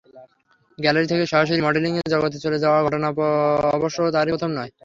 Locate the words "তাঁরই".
4.15-4.33